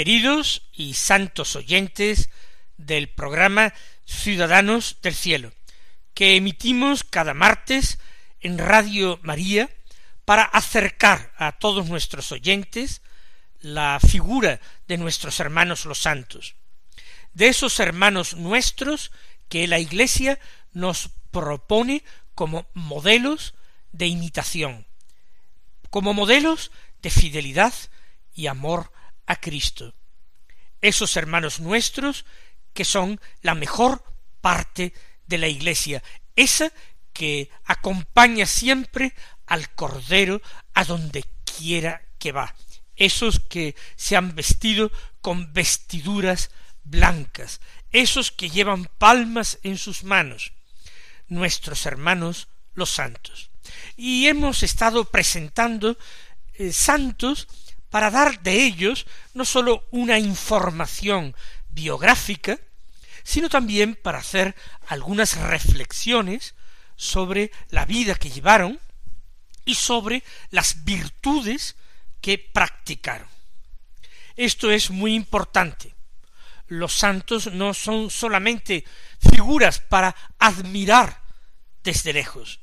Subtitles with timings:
[0.00, 2.30] Queridos y santos oyentes
[2.78, 3.74] del programa
[4.06, 5.52] Ciudadanos del Cielo,
[6.14, 7.98] que emitimos cada martes
[8.40, 9.68] en Radio María
[10.24, 13.02] para acercar a todos nuestros oyentes
[13.60, 16.54] la figura de nuestros hermanos los santos,
[17.34, 19.12] de esos hermanos nuestros
[19.50, 20.40] que la Iglesia
[20.72, 22.04] nos propone
[22.34, 23.52] como modelos
[23.92, 24.86] de imitación,
[25.90, 26.70] como modelos
[27.02, 27.74] de fidelidad
[28.32, 28.90] y amor
[29.30, 29.94] a Cristo.
[30.80, 32.24] Esos hermanos nuestros
[32.74, 34.02] que son la mejor
[34.40, 34.92] parte
[35.26, 36.02] de la Iglesia,
[36.34, 36.72] esa
[37.12, 39.14] que acompaña siempre
[39.46, 40.42] al Cordero
[40.74, 42.56] a donde quiera que va,
[42.96, 46.50] esos que se han vestido con vestiduras
[46.82, 47.60] blancas,
[47.92, 50.52] esos que llevan palmas en sus manos,
[51.28, 53.50] nuestros hermanos los santos.
[53.96, 55.96] Y hemos estado presentando
[56.54, 57.46] eh, santos
[57.90, 61.34] para dar de ellos no sólo una información
[61.68, 62.58] biográfica,
[63.22, 64.54] sino también para hacer
[64.86, 66.54] algunas reflexiones
[66.96, 68.80] sobre la vida que llevaron
[69.64, 71.76] y sobre las virtudes
[72.20, 73.28] que practicaron.
[74.36, 75.94] Esto es muy importante.
[76.68, 78.84] Los santos no son solamente
[79.18, 81.20] figuras para admirar
[81.82, 82.60] desde lejos,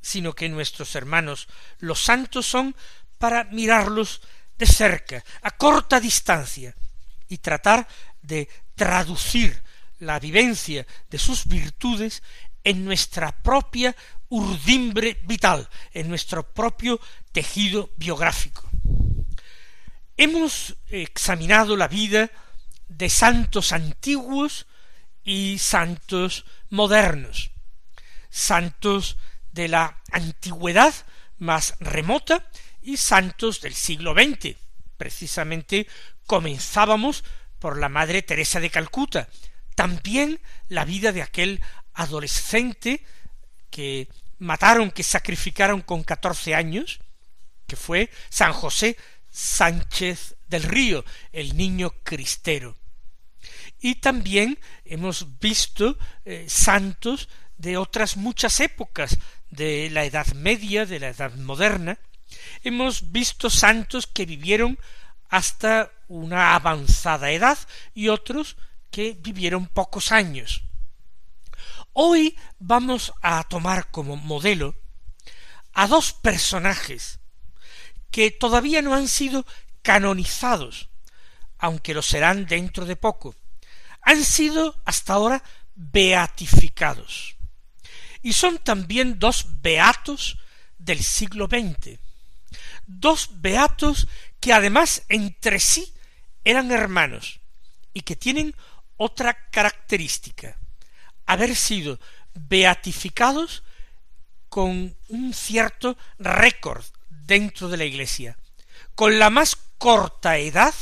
[0.00, 2.74] sino que nuestros hermanos los santos son
[3.18, 4.20] para mirarlos
[4.58, 6.74] de cerca, a corta distancia,
[7.28, 7.86] y tratar
[8.20, 9.62] de traducir
[10.00, 12.22] la vivencia de sus virtudes
[12.64, 13.94] en nuestra propia
[14.28, 17.00] urdimbre vital, en nuestro propio
[17.32, 18.68] tejido biográfico.
[20.16, 22.30] Hemos examinado la vida
[22.88, 24.66] de santos antiguos
[25.24, 27.50] y santos modernos,
[28.30, 29.16] santos
[29.52, 30.94] de la antigüedad
[31.38, 32.46] más remota
[32.82, 34.56] y santos del siglo XX.
[34.96, 35.86] Precisamente
[36.26, 37.24] comenzábamos
[37.58, 39.28] por la Madre Teresa de Calcuta,
[39.74, 41.60] también la vida de aquel
[41.94, 43.04] adolescente
[43.70, 47.00] que mataron, que sacrificaron con catorce años,
[47.66, 48.96] que fue San José
[49.30, 52.76] Sánchez del Río, el niño cristero.
[53.80, 59.18] Y también hemos visto eh, santos de otras muchas épocas,
[59.50, 61.98] de la Edad Media, de la Edad Moderna,
[62.62, 64.78] Hemos visto santos que vivieron
[65.28, 67.58] hasta una avanzada edad
[67.94, 68.56] y otros
[68.90, 70.62] que vivieron pocos años.
[71.94, 74.74] Hoy vamos a tomar como modelo
[75.72, 77.18] a dos personajes
[78.10, 79.46] que todavía no han sido
[79.80, 80.90] canonizados,
[81.58, 83.34] aunque lo serán dentro de poco.
[84.02, 85.42] Han sido hasta ahora
[85.74, 87.36] beatificados.
[88.20, 90.38] Y son también dos beatos
[90.78, 91.98] del siglo XX
[93.00, 94.08] dos beatos
[94.40, 95.92] que además entre sí
[96.44, 97.40] eran hermanos
[97.94, 98.54] y que tienen
[98.96, 100.58] otra característica,
[101.26, 101.98] haber sido
[102.34, 103.62] beatificados
[104.48, 108.36] con un cierto récord dentro de la Iglesia,
[108.94, 110.74] con la más corta edad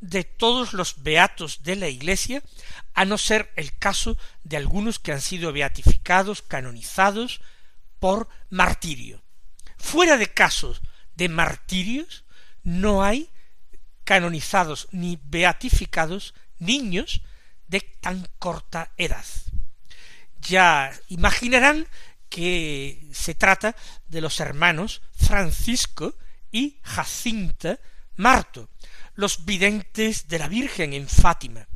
[0.00, 2.42] de todos los beatos de la Iglesia,
[2.94, 7.40] a no ser el caso de algunos que han sido beatificados, canonizados
[7.98, 9.22] por martirio.
[9.78, 10.82] Fuera de casos
[11.22, 12.24] de martirios
[12.64, 13.30] no hay
[14.02, 17.22] canonizados ni beatificados niños
[17.68, 19.24] de tan corta edad.
[20.40, 21.86] Ya imaginarán
[22.28, 23.76] que se trata
[24.08, 26.16] de los hermanos Francisco
[26.50, 27.78] y Jacinta
[28.16, 28.68] Marto,
[29.14, 31.68] los videntes de la Virgen en Fátima.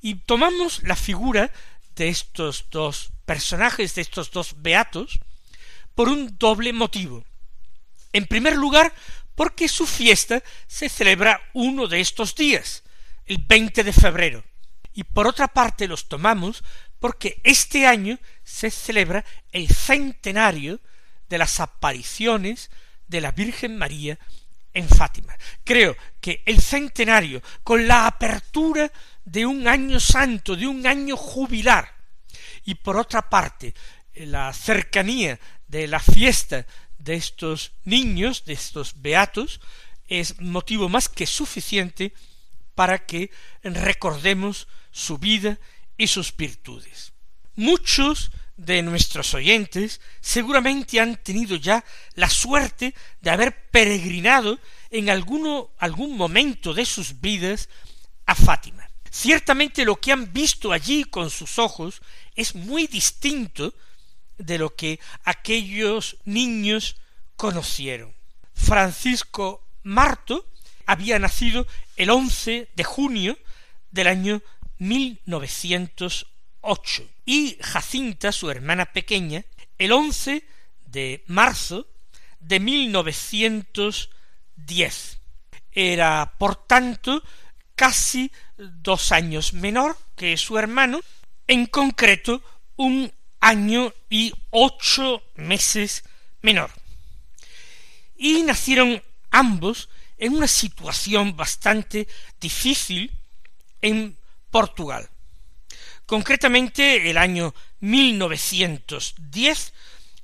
[0.00, 1.50] Y tomamos la figura
[1.96, 5.18] de estos dos personajes, de estos dos beatos,
[5.96, 7.24] por un doble motivo.
[8.12, 8.92] En primer lugar,
[9.34, 12.82] porque su fiesta se celebra uno de estos días,
[13.26, 14.44] el 20 de febrero.
[14.92, 16.64] Y por otra parte los tomamos
[16.98, 20.80] porque este año se celebra el centenario
[21.28, 22.70] de las apariciones
[23.06, 24.18] de la Virgen María
[24.74, 25.36] en Fátima.
[25.64, 28.92] Creo que el centenario, con la apertura
[29.24, 31.92] de un año santo, de un año jubilar,
[32.64, 33.74] y por otra parte,
[34.14, 36.66] la cercanía de la fiesta
[37.00, 39.60] de estos niños, de estos beatos,
[40.06, 42.12] es motivo más que suficiente
[42.74, 43.30] para que
[43.62, 45.58] recordemos su vida
[45.96, 47.12] y sus virtudes.
[47.56, 54.58] Muchos de nuestros oyentes seguramente han tenido ya la suerte de haber peregrinado
[54.90, 57.68] en alguno, algún momento de sus vidas
[58.26, 58.88] a Fátima.
[59.10, 62.00] Ciertamente lo que han visto allí con sus ojos
[62.34, 63.74] es muy distinto
[64.40, 66.96] de lo que aquellos niños
[67.36, 68.12] conocieron.
[68.54, 70.46] Francisco Marto
[70.86, 71.66] había nacido
[71.96, 73.38] el 11 de junio
[73.90, 74.42] del año
[74.78, 79.44] 1908 y Jacinta, su hermana pequeña,
[79.78, 80.44] el 11
[80.86, 81.86] de marzo
[82.40, 85.20] de 1910.
[85.72, 87.22] Era, por tanto,
[87.76, 90.98] casi dos años menor que su hermano,
[91.46, 92.42] en concreto
[92.76, 96.04] un año y ocho meses
[96.42, 96.70] menor.
[98.16, 99.88] Y nacieron ambos
[100.18, 102.06] en una situación bastante
[102.40, 103.10] difícil
[103.80, 104.16] en
[104.50, 105.08] Portugal.
[106.06, 109.72] Concretamente, el año 1910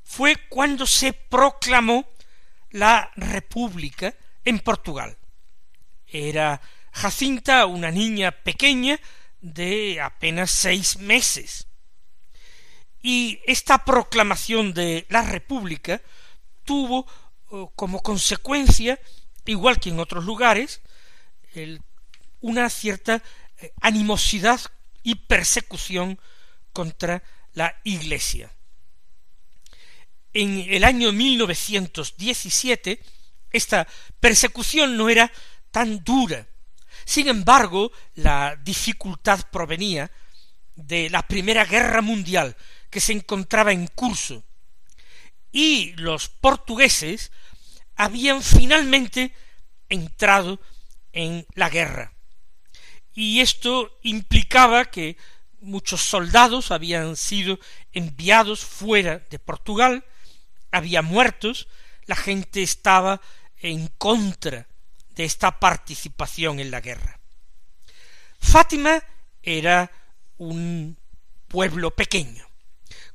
[0.04, 2.06] fue cuando se proclamó
[2.70, 4.14] la República
[4.44, 5.16] en Portugal.
[6.06, 6.60] Era
[6.92, 9.00] Jacinta una niña pequeña
[9.40, 11.66] de apenas seis meses.
[13.08, 16.02] Y esta proclamación de la República
[16.64, 17.06] tuvo
[17.50, 18.98] oh, como consecuencia,
[19.44, 20.80] igual que en otros lugares,
[22.40, 23.22] una cierta
[23.58, 24.60] eh, animosidad
[25.04, 26.18] y persecución
[26.72, 27.22] contra
[27.52, 28.52] la Iglesia.
[30.32, 33.00] En el año 1917
[33.52, 33.86] esta
[34.18, 35.30] persecución no era
[35.70, 36.44] tan dura.
[37.04, 40.10] Sin embargo, la dificultad provenía
[40.74, 42.56] de la Primera Guerra Mundial
[42.96, 44.42] que se encontraba en curso.
[45.52, 47.30] Y los portugueses
[47.94, 49.34] habían finalmente
[49.90, 50.58] entrado
[51.12, 52.14] en la guerra.
[53.12, 55.18] Y esto implicaba que
[55.60, 57.58] muchos soldados habían sido
[57.92, 60.02] enviados fuera de Portugal,
[60.70, 61.68] había muertos,
[62.06, 63.20] la gente estaba
[63.58, 64.68] en contra
[65.10, 67.20] de esta participación en la guerra.
[68.38, 69.02] Fátima
[69.42, 69.92] era
[70.38, 70.96] un
[71.46, 72.46] pueblo pequeño,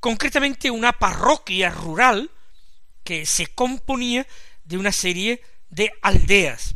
[0.02, 2.30] concretamente una parroquia rural
[3.04, 4.28] que se componía
[4.66, 6.76] de una serie de aldeas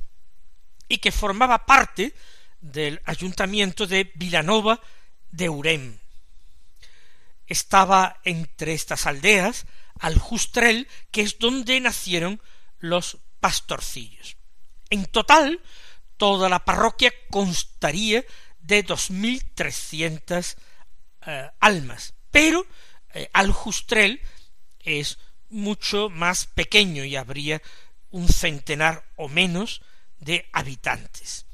[0.88, 2.14] y que formaba parte
[2.62, 4.80] del ayuntamiento de Vilanova
[5.32, 5.98] de Urem.
[7.48, 9.66] Estaba entre estas aldeas
[10.00, 12.42] Aljustrel, que es donde nacieron
[12.80, 14.38] los pastorcillos.
[14.90, 15.62] En total,
[16.18, 18.24] toda la parroquia constaría
[18.60, 20.58] de dos mil trescientas
[21.26, 22.66] eh, almas, pero
[23.16, 24.22] eh, Aljustrel
[24.80, 25.18] es
[25.50, 27.62] mucho más pequeño y habría
[28.12, 29.82] un centenar o menos
[30.20, 31.46] de habitantes.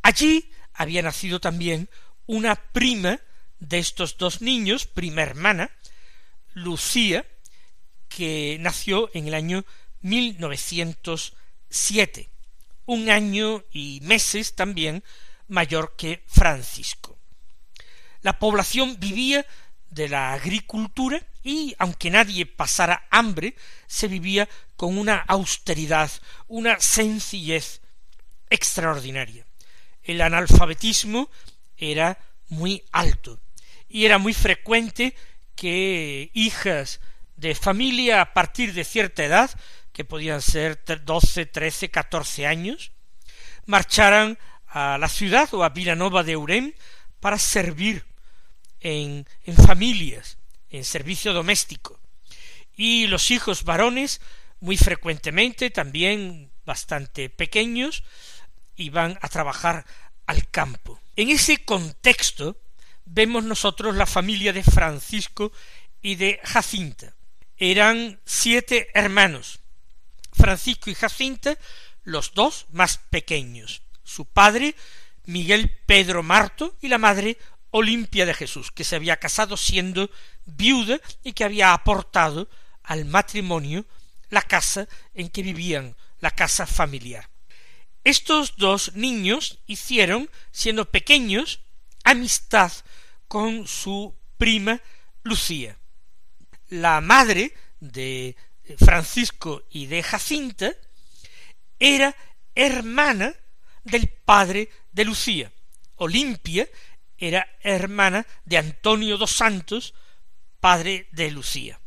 [0.00, 1.90] Allí había nacido también
[2.26, 3.20] una prima
[3.60, 5.70] de estos dos niños, prima hermana,
[6.54, 7.26] Lucía,
[8.08, 9.66] que nació en el año
[10.00, 12.30] 1907,
[12.86, 15.04] un año y meses también
[15.46, 17.18] mayor que Francisco.
[18.22, 19.44] La población vivía
[19.92, 23.54] de la agricultura y, aunque nadie pasara hambre,
[23.86, 26.10] se vivía con una austeridad,
[26.48, 27.82] una sencillez
[28.48, 29.46] extraordinaria.
[30.02, 31.30] El analfabetismo
[31.76, 32.18] era
[32.48, 33.40] muy alto
[33.88, 35.14] y era muy frecuente
[35.54, 37.00] que hijas
[37.36, 39.50] de familia a partir de cierta edad,
[39.92, 42.92] que podían ser doce, trece, catorce años,
[43.66, 46.72] marcharan a la ciudad o a Vilanova de Urem
[47.20, 48.06] para servir
[48.82, 49.26] en,
[49.66, 50.38] familias,
[50.70, 51.98] en servicio doméstico.
[52.74, 54.20] Y los hijos varones,
[54.60, 58.04] muy frecuentemente, también bastante pequeños,
[58.76, 59.84] iban a trabajar
[60.26, 61.00] al campo.
[61.16, 62.56] En ese contexto
[63.04, 65.52] vemos nosotros la familia de Francisco
[66.00, 67.14] y de Jacinta.
[67.56, 69.60] Eran siete hermanos,
[70.32, 71.56] Francisco y Jacinta,
[72.02, 73.82] los dos más pequeños.
[74.02, 74.74] Su padre,
[75.26, 77.38] Miguel Pedro Marto, y la madre,
[77.72, 80.10] Olimpia de Jesús, que se había casado siendo
[80.44, 82.48] viuda y que había aportado
[82.84, 83.84] al matrimonio
[84.30, 87.28] la casa en que vivían, la casa familiar.
[88.04, 91.60] Estos dos niños hicieron, siendo pequeños,
[92.04, 92.72] amistad
[93.28, 94.80] con su prima
[95.22, 95.78] Lucía.
[96.68, 98.36] La madre de
[98.78, 100.72] Francisco y de Jacinta,
[101.78, 102.14] era
[102.54, 103.34] hermana
[103.82, 105.52] del padre de Lucía.
[105.96, 106.68] Olimpia
[107.22, 109.94] era hermana de Antonio dos Santos,
[110.58, 111.80] padre de Lucía.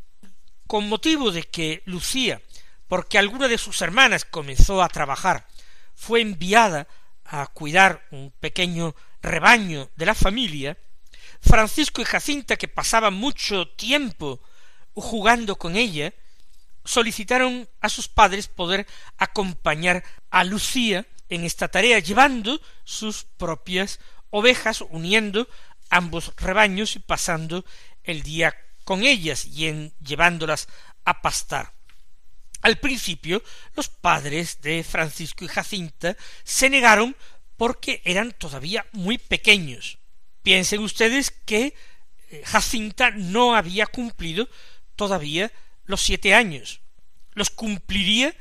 [0.65, 2.41] Con motivo de que Lucía,
[2.87, 5.45] porque alguna de sus hermanas comenzó a trabajar,
[5.93, 6.87] fue enviada
[7.25, 10.77] a cuidar un pequeño rebaño de la familia,
[11.41, 14.39] Francisco y Jacinta, que pasaban mucho tiempo
[14.93, 16.13] jugando con ella,
[16.85, 18.87] solicitaron a sus padres poder
[19.17, 23.99] acompañar a Lucía en esta tarea, llevando sus propias
[24.35, 25.47] ovejas, uniendo
[25.89, 27.63] ambos rebaños y pasando
[28.03, 30.67] el día con ellas y en llevándolas
[31.05, 31.71] a pastar.
[32.61, 33.41] Al principio,
[33.75, 37.15] los padres de Francisco y Jacinta se negaron
[37.55, 39.99] porque eran todavía muy pequeños.
[40.43, 41.73] Piensen ustedes que
[42.29, 44.49] eh, Jacinta no había cumplido
[44.97, 45.49] todavía
[45.85, 46.81] los siete años.
[47.35, 48.35] Los cumpliría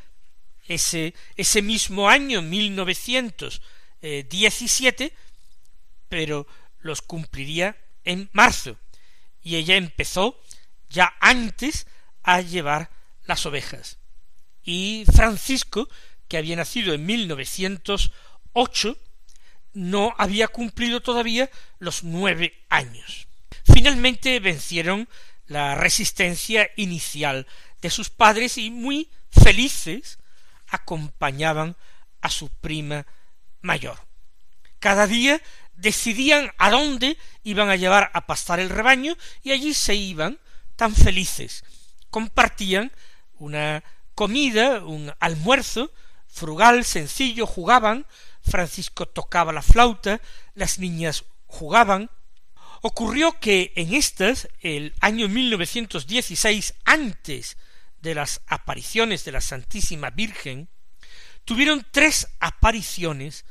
[0.66, 5.12] ese, ese mismo año, 1917,
[6.08, 6.46] pero
[6.80, 8.78] los cumpliría en marzo.
[9.42, 10.40] Y ella empezó
[10.88, 11.87] ya antes
[12.23, 12.90] a llevar
[13.25, 13.99] las ovejas.
[14.62, 15.88] Y Francisco,
[16.28, 18.99] que había nacido en 1908,
[19.75, 23.28] no había cumplido todavía los nueve años.
[23.64, 25.08] Finalmente vencieron
[25.46, 27.46] la resistencia inicial
[27.82, 30.18] de sus padres y muy felices
[30.68, 31.76] acompañaban
[32.20, 33.06] a su prima
[33.61, 33.99] mayor.
[34.78, 35.40] Cada día
[35.76, 40.38] decidían a dónde iban a llevar a pastar el rebaño y allí se iban
[40.76, 41.64] tan felices.
[42.10, 42.92] Compartían
[43.38, 43.82] una
[44.14, 45.90] comida, un almuerzo
[46.28, 48.06] frugal, sencillo, jugaban,
[48.42, 50.20] Francisco tocaba la flauta,
[50.54, 52.10] las niñas jugaban.
[52.82, 57.56] Ocurrió que en estas, el año 1916, antes
[58.00, 60.68] de las apariciones de la Santísima Virgen,
[61.44, 63.44] tuvieron tres apariciones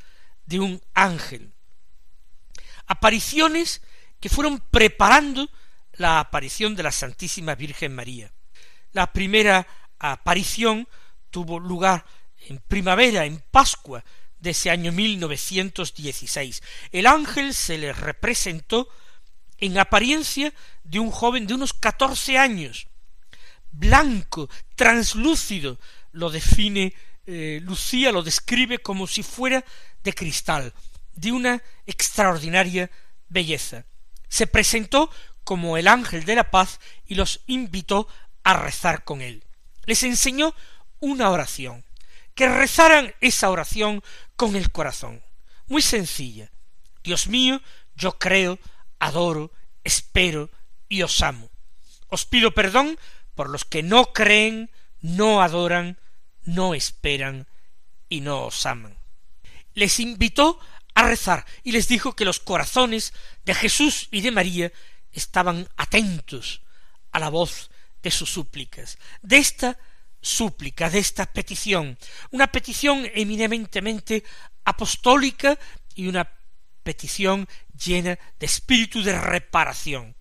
[0.45, 1.52] de un ángel.
[2.87, 3.81] Apariciones
[4.19, 5.49] que fueron preparando
[5.93, 8.31] la aparición de la Santísima Virgen María.
[8.91, 9.67] La primera
[9.99, 10.87] aparición
[11.29, 12.05] tuvo lugar
[12.47, 14.03] en primavera, en Pascua,
[14.39, 16.61] de ese año 1916.
[16.91, 18.89] El ángel se le representó
[19.57, 22.87] en apariencia de un joven de unos catorce años,
[23.71, 25.79] blanco, translúcido,
[26.11, 26.93] lo define
[27.25, 29.63] eh, Lucía, lo describe como si fuera
[30.03, 30.73] de cristal,
[31.15, 32.89] de una extraordinaria
[33.29, 33.85] belleza.
[34.29, 35.09] Se presentó
[35.43, 38.07] como el ángel de la paz y los invitó
[38.43, 39.43] a rezar con él.
[39.85, 40.55] Les enseñó
[40.99, 41.83] una oración,
[42.35, 44.01] que rezaran esa oración
[44.35, 45.21] con el corazón.
[45.67, 46.51] Muy sencilla.
[47.03, 47.61] Dios mío,
[47.95, 48.59] yo creo,
[48.99, 49.51] adoro,
[49.83, 50.49] espero
[50.87, 51.49] y os amo.
[52.07, 52.97] Os pido perdón
[53.35, 55.97] por los que no creen, no adoran,
[56.43, 57.47] no esperan
[58.07, 58.97] y no os aman.
[59.73, 60.59] Les invitó
[60.95, 63.13] a rezar y les dijo que los corazones
[63.45, 64.71] de Jesús y de María
[65.11, 66.61] estaban atentos
[67.11, 67.69] a la voz
[68.01, 68.97] de sus súplicas.
[69.21, 69.77] De esta
[70.21, 71.97] súplica, de esta petición,
[72.31, 74.23] una petición eminentemente
[74.63, 75.57] apostólica
[75.95, 76.29] y una
[76.83, 80.15] petición llena de espíritu de reparación.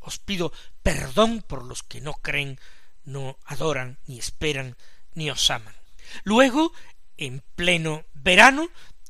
[0.00, 0.52] Os pido
[0.82, 2.60] perdón por los que no creen,
[3.04, 4.76] no adoran, ni esperan,
[5.14, 5.74] ni os aman.
[6.24, 6.72] Luego,
[7.16, 8.68] en pleno verano,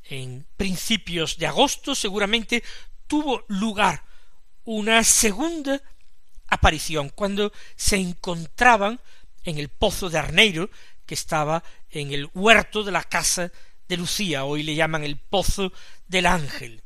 [0.08, 2.62] en principios de agosto, seguramente
[3.06, 4.04] tuvo lugar
[4.64, 5.80] una segunda
[6.48, 9.00] aparición, cuando se encontraban
[9.44, 10.70] en el pozo de Arneiro,
[11.06, 13.52] que estaba en el huerto de la casa
[13.88, 15.72] de Lucía, hoy le llaman el pozo
[16.08, 16.82] del ángel.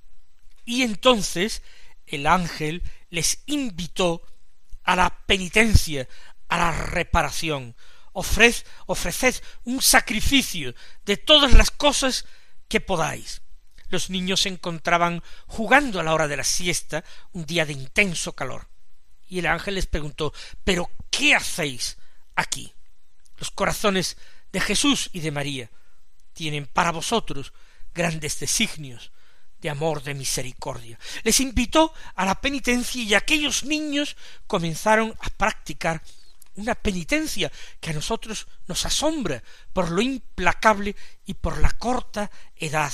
[0.64, 1.62] Y entonces
[2.06, 4.22] el ángel les invitó
[4.84, 6.06] a la penitencia,
[6.48, 7.74] a la reparación.
[8.12, 10.74] Ofrez, ofreced un sacrificio
[11.06, 12.26] de todas las cosas
[12.78, 13.42] podáis.
[13.88, 18.34] Los niños se encontraban jugando a la hora de la siesta, un día de intenso
[18.34, 18.68] calor.
[19.28, 21.98] Y el ángel les preguntó ¿Pero qué hacéis
[22.36, 22.72] aquí.
[23.38, 24.16] Los corazones
[24.52, 25.70] de Jesús y de María
[26.32, 27.52] tienen para vosotros
[27.92, 29.10] grandes designios
[29.60, 30.98] de amor, de misericordia.
[31.22, 36.02] Les invitó a la penitencia y aquellos niños comenzaron a practicar
[36.60, 37.50] una penitencia
[37.80, 40.94] que a nosotros nos asombra por lo implacable
[41.26, 42.92] y por la corta edad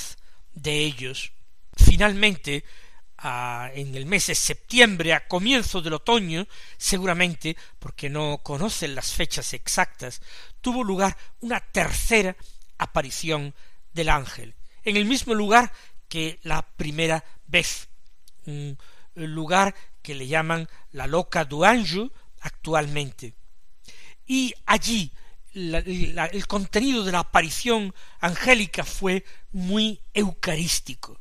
[0.53, 1.31] de ellos.
[1.75, 2.63] Finalmente,
[3.23, 6.47] en el mes de septiembre, a comienzo del otoño,
[6.77, 10.21] seguramente, porque no conocen las fechas exactas,
[10.61, 12.35] tuvo lugar una tercera
[12.77, 13.53] aparición
[13.91, 15.71] del ángel, en el mismo lugar
[16.07, 17.89] que la primera vez,
[18.45, 18.77] un
[19.15, 23.33] lugar que le llaman la Loca du Anjou actualmente.
[24.27, 25.11] Y allí
[25.53, 31.19] el contenido de la aparición angélica fue muy eucarístico.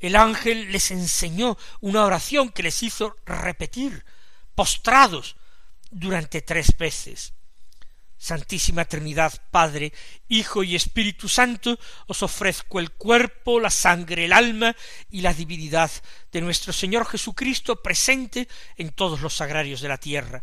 [0.00, 4.04] El ángel les enseñó una oración que les hizo repetir,
[4.54, 5.36] postrados,
[5.92, 7.34] durante tres veces.
[8.16, 9.92] Santísima Trinidad, Padre,
[10.28, 14.74] Hijo y Espíritu Santo, os ofrezco el cuerpo, la sangre, el alma
[15.10, 15.90] y la divinidad
[16.30, 20.42] de nuestro Señor Jesucristo presente en todos los sagrarios de la tierra,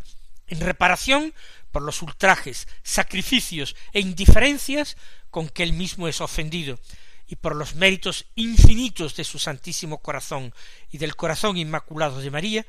[0.49, 1.33] en reparación
[1.71, 4.97] por los ultrajes, sacrificios e indiferencias
[5.29, 6.79] con que él mismo es ofendido,
[7.27, 10.53] y por los méritos infinitos de su Santísimo Corazón
[10.91, 12.65] y del Corazón Inmaculado de María,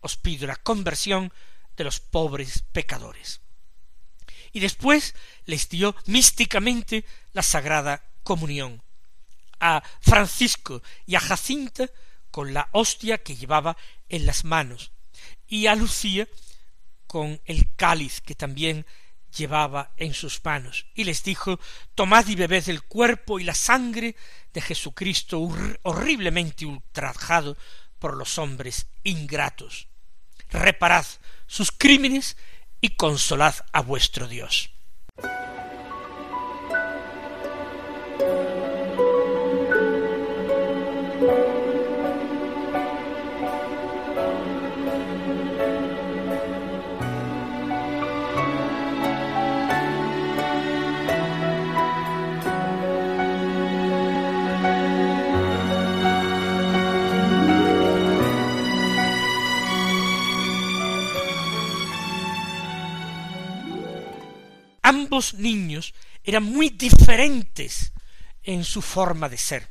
[0.00, 1.32] os pido la conversión
[1.76, 3.40] de los pobres pecadores.
[4.52, 5.14] Y después
[5.46, 8.82] les dio místicamente la Sagrada Comunión
[9.60, 11.88] a Francisco y a Jacinta
[12.30, 13.78] con la hostia que llevaba
[14.10, 14.92] en las manos,
[15.48, 16.28] y a Lucía
[17.06, 18.86] con el cáliz que también
[19.36, 21.60] llevaba en sus manos, y les dijo
[21.94, 24.16] Tomad y bebed el cuerpo y la sangre
[24.52, 25.40] de Jesucristo
[25.82, 27.56] horriblemente ultrajado
[27.98, 29.88] por los hombres ingratos.
[30.50, 31.06] Reparad
[31.46, 32.36] sus crímenes
[32.80, 34.70] y consolad a vuestro Dios.
[64.86, 67.92] Ambos niños eran muy diferentes
[68.44, 69.68] en su forma de ser.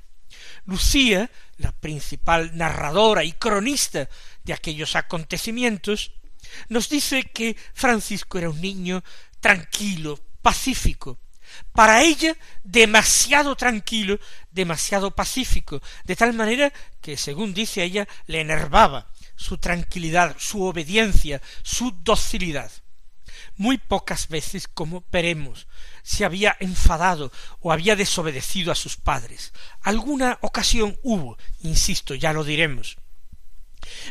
[0.65, 4.09] Lucía, la principal narradora y cronista
[4.43, 6.11] de aquellos acontecimientos,
[6.67, 9.05] nos dice que Francisco era un niño
[9.39, 11.17] tranquilo, pacífico,
[11.71, 14.19] para ella demasiado tranquilo,
[14.51, 21.41] demasiado pacífico, de tal manera que, según dice ella, le enervaba su tranquilidad, su obediencia,
[21.63, 22.69] su docilidad
[23.57, 25.67] muy pocas veces como veremos
[26.03, 29.53] se había enfadado o había desobedecido a sus padres.
[29.81, 32.97] Alguna ocasión hubo, insisto, ya lo diremos.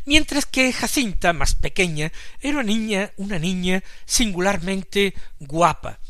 [0.04, 6.00] Mientras que Jacinta, más pequeña, era una niña, una niña singularmente guapa,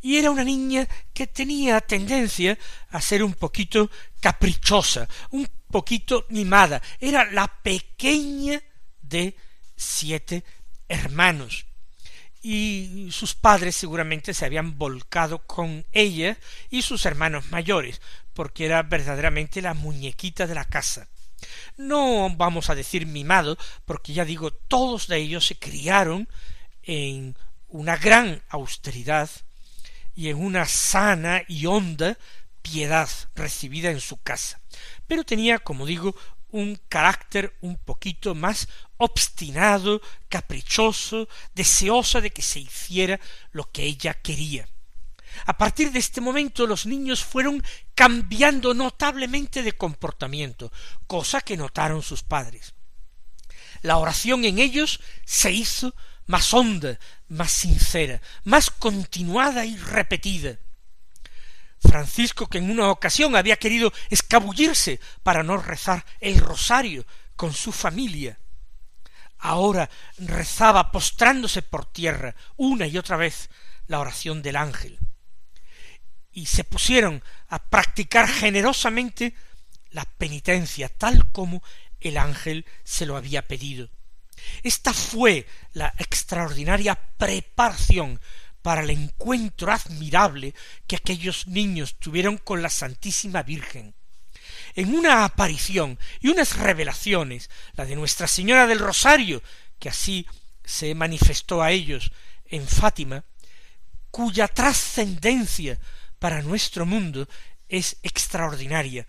[0.00, 2.58] y era una niña que tenía tendencia
[2.90, 8.60] a ser un poquito caprichosa, un poquito mimada, era la pequeña
[9.00, 9.36] de
[9.76, 10.44] siete
[10.88, 11.66] hermanos
[12.42, 16.36] y sus padres seguramente se habían volcado con ella
[16.70, 18.00] y sus hermanos mayores,
[18.34, 21.08] porque era verdaderamente la muñequita de la casa.
[21.76, 26.28] No vamos a decir mimado, porque ya digo, todos de ellos se criaron
[26.82, 27.36] en
[27.68, 29.30] una gran austeridad
[30.14, 32.18] y en una sana y honda
[32.60, 34.60] piedad recibida en su casa.
[35.06, 36.14] Pero tenía, como digo,
[36.52, 43.18] un carácter un poquito más obstinado, caprichoso, deseosa de que se hiciera
[43.50, 44.68] lo que ella quería.
[45.46, 47.62] A partir de este momento los niños fueron
[47.94, 50.70] cambiando notablemente de comportamiento,
[51.06, 52.74] cosa que notaron sus padres.
[53.80, 55.94] La oración en ellos se hizo
[56.26, 60.58] más honda, más sincera, más continuada y repetida.
[61.82, 67.04] Francisco, que en una ocasión había querido escabullirse para no rezar el rosario
[67.36, 68.38] con su familia,
[69.38, 73.50] ahora rezaba postrándose por tierra una y otra vez
[73.88, 74.98] la oración del ángel.
[76.32, 79.34] Y se pusieron a practicar generosamente
[79.90, 81.62] la penitencia tal como
[82.00, 83.90] el ángel se lo había pedido.
[84.62, 88.20] Esta fue la extraordinaria preparación
[88.62, 90.54] para el encuentro admirable
[90.86, 93.94] que aquellos niños tuvieron con la Santísima Virgen.
[94.74, 99.42] En una aparición y unas revelaciones, la de Nuestra Señora del Rosario,
[99.78, 100.26] que así
[100.64, 102.12] se manifestó a ellos
[102.46, 103.24] en Fátima,
[104.10, 105.78] cuya trascendencia
[106.18, 107.28] para nuestro mundo
[107.68, 109.06] es extraordinaria,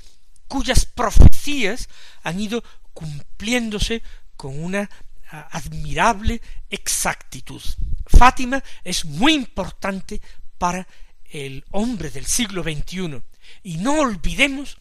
[0.47, 1.89] cuyas profecías
[2.23, 2.63] han ido
[2.93, 4.01] cumpliéndose
[4.35, 4.89] con una
[5.33, 7.61] admirable exactitud.
[8.05, 10.21] Fátima es muy importante
[10.57, 10.87] para
[11.25, 13.21] el hombre del siglo XXI
[13.63, 14.77] y no olvidemos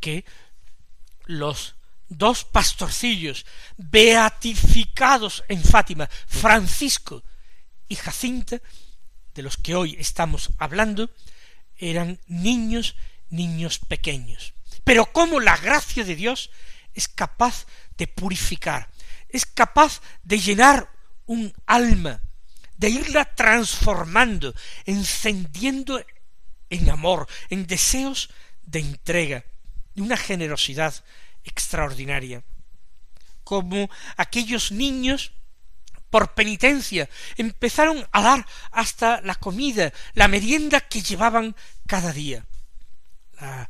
[0.00, 0.24] que
[1.26, 1.76] los
[2.08, 3.46] dos pastorcillos
[3.76, 7.22] beatificados en Fátima, Francisco
[7.88, 8.60] y Jacinta,
[9.34, 11.10] de los que hoy estamos hablando,
[11.76, 12.96] eran niños,
[13.28, 14.54] niños pequeños.
[14.84, 16.50] Pero cómo la gracia de Dios
[16.94, 18.88] es capaz de purificar,
[19.36, 20.90] es capaz de llenar
[21.26, 22.20] un alma
[22.76, 26.04] de irla transformando, encendiendo
[26.68, 28.30] en amor, en deseos
[28.62, 29.44] de entrega,
[29.94, 30.94] de una generosidad
[31.44, 32.42] extraordinaria,
[33.44, 35.32] como aquellos niños
[36.10, 41.54] por penitencia empezaron a dar hasta la comida, la merienda que llevaban
[41.86, 42.44] cada día.
[43.40, 43.68] La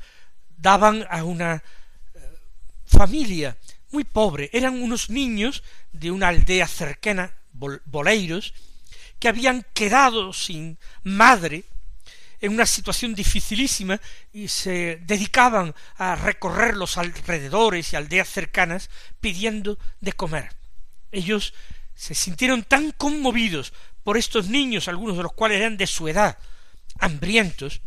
[0.57, 1.63] daban a una
[2.15, 2.39] eh,
[2.87, 3.57] familia
[3.91, 8.55] muy pobre, eran unos niños de una aldea cercana, boleiros,
[9.19, 11.65] que habían quedado sin madre
[12.41, 14.01] en una situación dificilísima
[14.33, 20.55] y se dedicaban a recorrer los alrededores y aldeas cercanas pidiendo de comer.
[21.13, 21.55] Ellos
[21.95, 23.73] se sintieron tan conmovidos
[24.05, 26.39] por estos niños, algunos de los cuales eran de su edad,
[26.99, 27.81] hambrientos,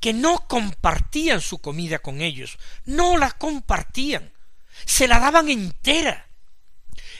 [0.00, 4.32] que no compartían su comida con ellos, no la compartían,
[4.84, 6.28] se la daban entera.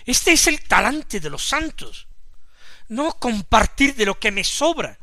[0.04, 2.08] Este es el talante de los santos,
[2.88, 4.98] no compartir de lo que me sobra,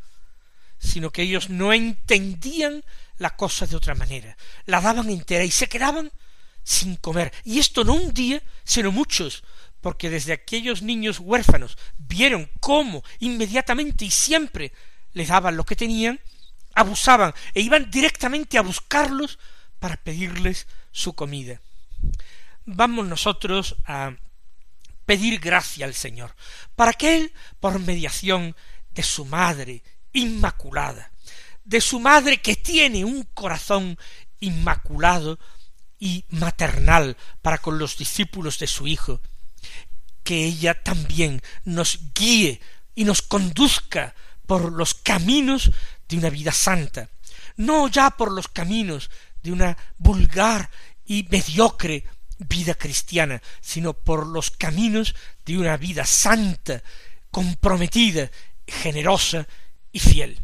[0.77, 2.83] sino que ellos no entendían
[3.17, 4.35] la cosa de otra manera,
[4.65, 6.11] la daban entera y se quedaban
[6.63, 7.31] sin comer.
[7.43, 9.43] Y esto no un día, sino muchos,
[9.79, 14.71] porque desde aquellos niños huérfanos vieron cómo inmediatamente y siempre
[15.13, 16.19] les daban lo que tenían,
[16.73, 19.39] abusaban e iban directamente a buscarlos
[19.79, 21.59] para pedirles su comida.
[22.65, 24.15] Vamos nosotros a
[25.06, 26.36] pedir gracia al Señor,
[26.76, 28.56] para que Él, por mediación
[28.91, 31.12] de su Madre Inmaculada,
[31.63, 33.97] de su Madre que tiene un corazón
[34.39, 35.39] inmaculado
[36.00, 39.21] y maternal para con los discípulos de su Hijo,
[40.24, 42.62] que ella también nos guíe
[42.95, 45.71] y nos conduzca por los caminos
[46.08, 47.10] de una vida santa,
[47.56, 49.10] no ya por los caminos
[49.41, 50.69] de una vulgar
[51.06, 52.06] y mediocre
[52.47, 56.82] vida cristiana, sino por los caminos de una vida santa,
[57.30, 58.30] comprometida,
[58.67, 59.47] generosa
[59.91, 60.39] y fiel.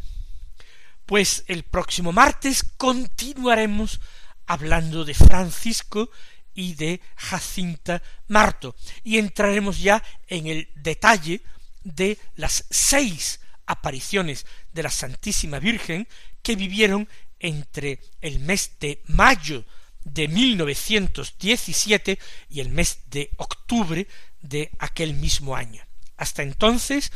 [1.06, 4.00] Pues el próximo martes continuaremos
[4.46, 6.10] hablando de Francisco
[6.54, 11.42] y de Jacinta Marto y entraremos ya en el detalle
[11.84, 16.08] de las seis apariciones de la Santísima Virgen
[16.42, 17.08] que vivieron
[17.38, 19.64] entre el mes de mayo
[20.12, 22.18] de 1917
[22.48, 24.06] y el mes de octubre
[24.40, 25.82] de aquel mismo año.
[26.16, 27.12] Hasta entonces,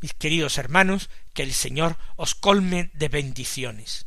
[0.00, 4.06] mis queridos hermanos, que el Señor os colme de bendiciones.